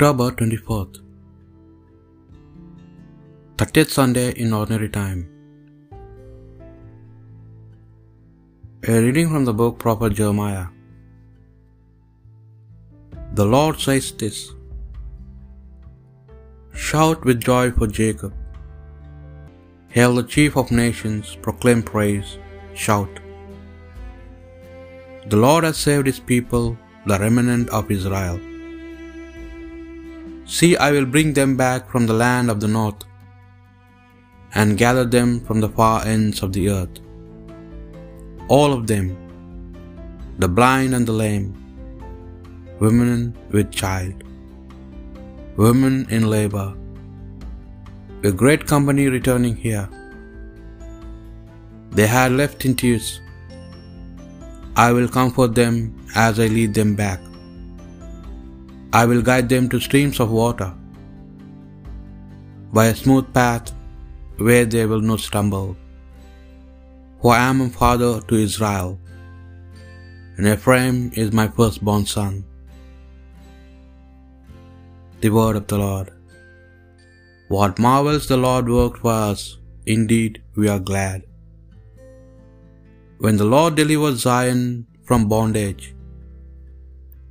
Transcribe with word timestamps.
October 0.00 0.26
24th, 0.38 0.96
30th 3.60 3.92
Sunday 3.94 4.26
in 4.42 4.52
Ordinary 4.58 4.88
Time. 4.96 5.22
A 8.92 9.00
reading 9.04 9.28
from 9.32 9.44
the 9.48 9.54
book 9.60 9.80
Prophet 9.84 10.12
Jeremiah. 10.18 10.66
The 13.40 13.46
Lord 13.54 13.80
says 13.86 14.10
this 14.20 14.38
Shout 16.88 17.24
with 17.24 17.40
joy 17.48 17.64
for 17.78 17.88
Jacob. 18.00 18.34
Hail 19.96 20.14
the 20.20 20.26
chief 20.34 20.60
of 20.62 20.70
nations, 20.70 21.32
proclaim 21.46 21.82
praise, 21.82 22.38
shout. 22.84 23.18
The 25.34 25.42
Lord 25.46 25.64
has 25.70 25.82
saved 25.88 26.06
his 26.12 26.22
people, 26.34 26.68
the 27.12 27.18
remnant 27.24 27.74
of 27.80 27.90
Israel. 27.98 28.38
See, 30.56 30.76
I 30.78 30.92
will 30.92 31.04
bring 31.14 31.34
them 31.34 31.58
back 31.58 31.90
from 31.90 32.06
the 32.06 32.14
land 32.14 32.50
of 32.50 32.60
the 32.60 32.68
north 32.76 33.02
and 34.54 34.78
gather 34.82 35.04
them 35.04 35.40
from 35.46 35.60
the 35.60 35.68
far 35.68 35.96
ends 36.12 36.42
of 36.42 36.54
the 36.54 36.70
earth. 36.70 36.96
All 38.56 38.72
of 38.72 38.86
them, 38.86 39.06
the 40.38 40.48
blind 40.48 40.94
and 40.94 41.06
the 41.06 41.12
lame, 41.12 41.48
women 42.80 43.36
with 43.50 43.70
child, 43.70 44.24
women 45.58 46.06
in 46.08 46.30
labor, 46.36 46.68
a 48.24 48.32
great 48.32 48.66
company 48.74 49.06
returning 49.18 49.54
here. 49.68 49.86
They 51.90 52.06
had 52.06 52.32
left 52.32 52.64
in 52.64 52.74
tears. 52.74 53.20
I 54.76 54.92
will 54.92 55.08
comfort 55.20 55.54
them 55.54 55.74
as 56.14 56.40
I 56.40 56.46
lead 56.46 56.72
them 56.72 56.94
back. 57.04 57.27
I 58.96 59.04
will 59.04 59.20
guide 59.20 59.48
them 59.50 59.68
to 59.68 59.78
streams 59.86 60.18
of 60.18 60.30
water, 60.30 60.72
by 62.72 62.86
a 62.86 62.94
smooth 62.94 63.26
path 63.34 63.72
where 64.38 64.64
they 64.64 64.86
will 64.86 65.04
not 65.10 65.20
stumble. 65.20 65.76
For 67.20 67.34
I 67.34 67.44
am 67.50 67.60
a 67.60 67.68
father 67.68 68.12
to 68.28 68.34
Israel, 68.46 68.98
and 70.36 70.46
Ephraim 70.46 70.96
is 71.22 71.38
my 71.40 71.48
firstborn 71.48 72.06
son. 72.06 72.44
The 75.20 75.30
word 75.38 75.56
of 75.60 75.66
the 75.66 75.78
Lord. 75.84 76.08
What 77.48 77.78
marvels 77.78 78.26
the 78.32 78.40
Lord 78.46 78.68
worked 78.78 79.00
for 79.04 79.12
us, 79.30 79.58
indeed 79.96 80.42
we 80.56 80.68
are 80.68 80.82
glad. 80.92 81.20
When 83.18 83.36
the 83.36 83.50
Lord 83.56 83.74
delivered 83.74 84.16
Zion 84.26 84.86
from 85.04 85.28
bondage, 85.28 85.94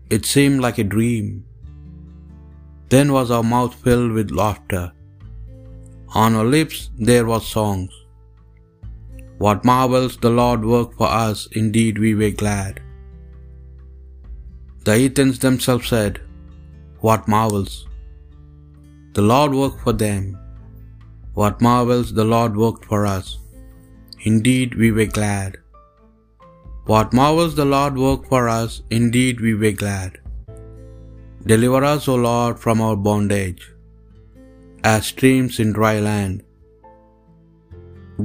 it 0.09 0.25
seemed 0.25 0.59
like 0.59 0.77
a 0.77 0.91
dream. 0.95 1.27
Then 2.93 3.11
was 3.17 3.31
our 3.35 3.47
mouth 3.55 3.75
filled 3.85 4.11
with 4.17 4.37
laughter. 4.41 4.85
On 6.23 6.35
our 6.39 6.49
lips 6.57 6.77
there 7.09 7.25
was 7.31 7.55
songs. 7.55 7.93
What 9.45 9.65
marvels 9.71 10.15
the 10.25 10.33
Lord 10.41 10.61
worked 10.73 10.95
for 11.01 11.09
us, 11.27 11.39
indeed 11.61 11.97
we 12.05 12.13
were 12.21 12.35
glad. 12.43 12.79
The 14.85 14.95
heathens 15.01 15.39
themselves 15.45 15.89
said, 15.93 16.21
What 17.07 17.27
marvels! 17.35 17.73
The 19.17 19.25
Lord 19.31 19.53
worked 19.59 19.81
for 19.85 19.93
them. 20.05 20.23
What 21.39 21.65
marvels 21.69 22.13
the 22.19 22.27
Lord 22.35 22.55
worked 22.63 22.85
for 22.91 23.01
us. 23.17 23.27
Indeed 24.31 24.75
we 24.81 24.89
were 24.97 25.11
glad. 25.19 25.57
What 26.91 27.17
marvels 27.19 27.55
the 27.59 27.69
Lord 27.75 27.95
worked 28.05 28.27
for 28.33 28.43
us, 28.59 28.81
indeed 28.89 29.41
we 29.47 29.53
were 29.63 29.77
glad. 29.83 30.11
Deliver 31.49 31.81
us, 31.89 32.05
O 32.13 32.15
Lord, 32.15 32.55
from 32.63 32.81
our 32.85 32.97
bondage, 33.07 33.61
as 34.93 35.05
streams 35.11 35.59
in 35.63 35.69
dry 35.77 35.95
land. 36.07 36.43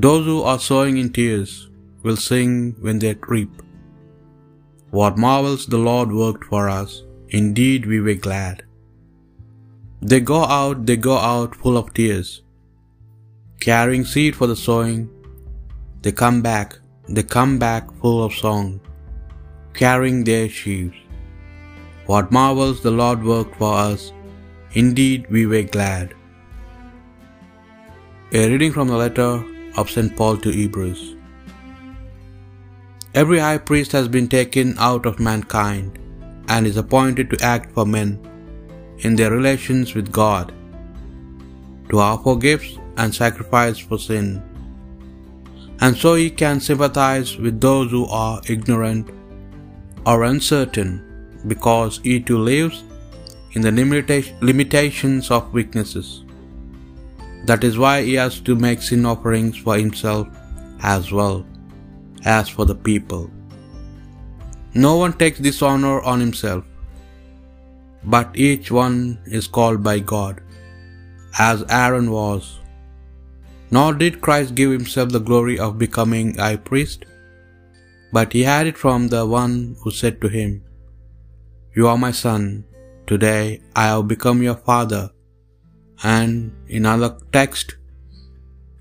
Those 0.05 0.25
who 0.29 0.39
are 0.53 0.63
sowing 0.69 0.97
in 1.03 1.11
tears 1.19 1.53
will 2.05 2.19
sing 2.29 2.53
when 2.87 2.99
they 3.03 3.15
reap. 3.35 3.53
What 4.99 5.23
marvels 5.25 5.67
the 5.75 5.83
Lord 5.91 6.11
worked 6.23 6.47
for 6.53 6.63
us, 6.81 6.93
indeed 7.41 7.87
we 7.93 8.01
were 8.07 8.21
glad. 8.29 8.65
They 10.11 10.21
go 10.33 10.41
out, 10.61 10.81
they 10.89 10.99
go 11.11 11.17
out 11.35 11.61
full 11.61 11.79
of 11.83 11.95
tears, 11.99 12.31
carrying 13.69 14.07
seed 14.15 14.35
for 14.41 14.49
the 14.53 14.61
sowing. 14.67 15.03
They 16.03 16.15
come 16.25 16.41
back, 16.51 16.69
they 17.17 17.27
come 17.37 17.55
back 17.67 17.85
full 18.01 18.21
of 18.27 18.41
song, 18.47 18.69
carrying 19.83 20.21
their 20.25 20.49
sheaves. 20.59 21.02
What 22.07 22.33
marvels 22.33 22.83
the 22.83 22.91
Lord 22.91 23.23
worked 23.23 23.57
for 23.57 23.75
us, 23.75 24.13
indeed 24.73 25.27
we 25.31 25.47
were 25.47 25.63
glad. 25.63 26.15
A 28.33 28.49
reading 28.51 28.73
from 28.73 28.89
the 28.89 28.97
letter 28.97 29.45
of 29.77 29.91
St. 29.91 30.17
Paul 30.17 30.37
to 30.39 30.51
Hebrews. 30.51 31.17
Every 33.15 33.39
high 33.39 33.59
priest 33.59 33.93
has 33.93 34.09
been 34.09 34.27
taken 34.27 34.75
out 34.79 35.07
of 35.07 35.21
mankind 35.21 35.99
and 36.49 36.67
is 36.67 36.77
appointed 36.77 37.31
to 37.31 37.45
act 37.45 37.73
for 37.73 37.85
men 37.85 38.19
in 39.01 39.15
their 39.15 39.31
relations 39.31 39.95
with 39.95 40.11
God, 40.11 40.53
to 41.91 41.99
offer 41.99 42.35
gifts 42.37 42.79
and 42.97 43.15
sacrifice 43.15 43.79
for 43.79 43.99
sin. 43.99 44.43
And 45.81 45.97
so 45.97 46.15
he 46.15 46.31
can 46.31 46.59
sympathize 46.61 47.37
with 47.37 47.61
those 47.61 47.91
who 47.91 48.07
are 48.07 48.41
ignorant 48.49 49.11
or 50.07 50.25
uncertain, 50.25 51.12
because 51.47 52.01
he 52.03 52.21
too 52.21 52.39
lives 52.39 52.85
in 53.53 53.63
the 53.63 53.71
limita- 53.71 54.35
limitations 54.41 55.31
of 55.31 55.53
weaknesses. 55.53 56.25
That 57.47 57.65
is 57.65 57.79
why 57.79 58.03
he 58.03 58.15
has 58.15 58.41
to 58.41 58.55
make 58.55 58.83
sin 58.83 59.05
offerings 59.05 59.59
for 59.59 59.77
himself 59.77 60.29
as 60.81 61.13
well 61.13 61.45
as 62.25 62.49
for 62.49 62.65
the 62.65 62.75
people. 62.91 63.31
No 64.75 64.97
one 64.97 65.13
takes 65.13 65.39
this 65.39 65.61
honor 65.61 66.01
on 66.01 66.21
himself, 66.21 66.65
but 68.05 68.39
each 68.49 68.71
one 68.71 69.19
is 69.27 69.47
called 69.47 69.83
by 69.83 69.99
God, 69.99 70.41
as 71.39 71.65
Aaron 71.69 72.11
was. 72.11 72.59
Nor 73.71 73.95
did 73.95 74.21
Christ 74.21 74.55
give 74.55 74.71
himself 74.71 75.11
the 75.11 75.27
glory 75.29 75.59
of 75.59 75.79
becoming 75.79 76.35
high 76.37 76.57
priest, 76.57 77.05
but 78.13 78.33
he 78.33 78.43
had 78.43 78.67
it 78.67 78.79
from 78.79 79.09
the 79.09 79.25
one 79.27 79.77
who 79.81 79.91
said 79.91 80.21
to 80.21 80.29
him, 80.29 80.51
You 81.75 81.89
are 81.89 81.97
my 81.97 82.11
son, 82.11 82.65
today 83.07 83.63
I 83.75 83.85
have 83.91 84.07
become 84.07 84.43
your 84.43 84.57
father. 84.57 85.05
And 86.03 86.53
in 86.69 86.85
another 86.85 87.17
text, 87.37 87.77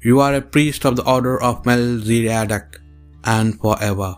You 0.05 0.19
are 0.23 0.33
a 0.35 0.41
priest 0.41 0.85
of 0.89 0.95
the 0.97 1.05
order 1.13 1.41
of 1.41 1.65
Melchizedek, 1.65 2.79
and 3.23 3.57
forever. 3.61 4.09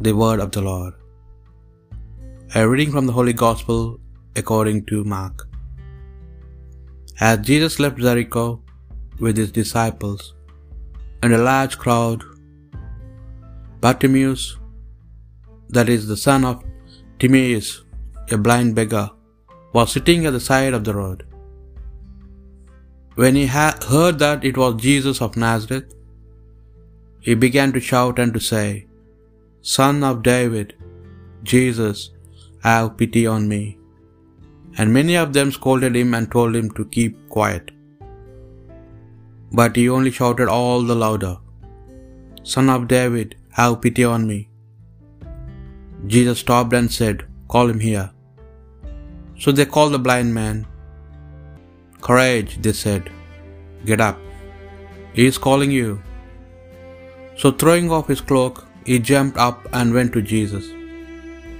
The 0.00 0.14
word 0.22 0.40
of 0.40 0.50
the 0.56 0.62
Lord. 0.62 0.94
A 2.56 2.68
reading 2.68 2.90
from 2.90 3.06
the 3.06 3.12
Holy 3.12 3.36
Gospel 3.44 4.00
according 4.34 4.86
to 4.86 5.04
Mark. 5.04 5.46
As 7.20 7.38
Jesus 7.50 7.78
left 7.78 7.98
Jericho 7.98 8.62
with 9.20 9.36
his 9.36 9.52
disciples 9.52 10.34
and 11.22 11.32
a 11.34 11.44
large 11.50 11.78
crowd, 11.78 12.24
Bartimaeus, 13.80 14.44
that 15.68 15.88
is 15.88 16.06
the 16.06 16.16
son 16.16 16.44
of 16.44 16.62
Timaeus, 17.18 17.84
a 18.30 18.38
blind 18.38 18.74
beggar, 18.74 19.10
was 19.72 19.92
sitting 19.92 20.26
at 20.26 20.32
the 20.32 20.40
side 20.40 20.74
of 20.74 20.84
the 20.84 20.94
road. 20.94 21.26
When 23.16 23.34
he 23.34 23.46
ha- 23.46 23.78
heard 23.88 24.18
that 24.18 24.44
it 24.44 24.56
was 24.56 24.74
Jesus 24.76 25.20
of 25.20 25.36
Nazareth, 25.36 25.94
he 27.20 27.34
began 27.34 27.72
to 27.72 27.80
shout 27.80 28.18
and 28.18 28.34
to 28.34 28.40
say, 28.40 28.86
Son 29.60 30.02
of 30.04 30.22
David, 30.22 30.74
Jesus, 31.42 32.10
have 32.62 32.96
pity 32.96 33.26
on 33.26 33.48
me. 33.48 33.78
And 34.76 34.92
many 34.92 35.16
of 35.16 35.32
them 35.32 35.52
scolded 35.52 35.94
him 35.96 36.14
and 36.14 36.30
told 36.30 36.54
him 36.54 36.70
to 36.72 36.84
keep 36.96 37.28
quiet. 37.28 37.70
But 39.52 39.76
he 39.76 39.88
only 39.88 40.10
shouted 40.10 40.48
all 40.48 40.82
the 40.82 41.00
louder, 41.04 41.36
Son 42.42 42.68
of 42.68 42.88
David, 42.88 43.36
have 43.50 43.80
pity 43.80 44.04
on 44.04 44.26
me. 44.26 44.40
Jesus 46.06 46.40
stopped 46.40 46.72
and 46.74 46.92
said, 46.92 47.24
Call 47.48 47.68
him 47.68 47.80
here. 47.80 48.10
So 49.38 49.52
they 49.52 49.64
called 49.64 49.92
the 49.92 49.98
blind 49.98 50.34
man. 50.34 50.66
Courage, 52.00 52.60
they 52.62 52.72
said. 52.72 53.10
Get 53.84 54.00
up. 54.00 54.18
He 55.12 55.26
is 55.26 55.38
calling 55.38 55.70
you. 55.70 56.02
So 57.36 57.50
throwing 57.50 57.90
off 57.90 58.08
his 58.08 58.20
cloak, 58.20 58.66
he 58.84 58.98
jumped 58.98 59.38
up 59.38 59.66
and 59.72 59.94
went 59.94 60.12
to 60.12 60.22
Jesus. 60.22 60.66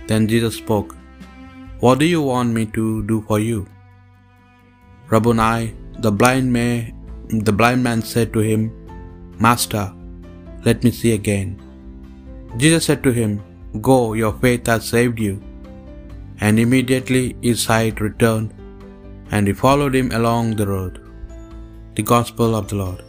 Then 0.09 0.29
Jesus 0.29 0.57
spoke, 0.57 0.95
What 1.81 1.99
do 1.99 2.05
you 2.05 2.23
want 2.23 2.53
me 2.53 2.67
to 2.79 3.03
do 3.05 3.23
for 3.23 3.39
you? 3.39 3.67
Rabboni, 5.09 5.75
the 5.99 6.13
blind, 6.13 6.53
may, 6.53 6.95
the 7.29 7.53
blind 7.53 7.83
man 7.83 8.03
said 8.03 8.33
to 8.35 8.41
him, 8.41 8.71
Master, 9.39 9.93
let 10.65 10.85
me 10.85 10.91
see 10.91 11.13
again. 11.13 11.61
Jesus 12.57 12.87
said 12.87 13.03
to 13.03 13.13
him, 13.13 13.43
Go, 13.81 14.13
your 14.15 14.33
faith 14.45 14.67
has 14.67 14.85
saved 14.85 15.19
you. 15.19 15.43
and 16.41 16.59
immediately 16.59 17.37
his 17.43 17.61
sight 17.67 18.01
returned, 18.01 18.51
and 19.31 19.47
he 19.47 19.53
followed 19.53 19.95
him 19.95 20.11
along 20.19 20.57
the 20.57 20.67
road. 20.67 20.95
The 21.97 22.03
Gospel 22.03 22.55
of 22.55 22.69
the 22.69 22.77
Lord. 22.77 23.03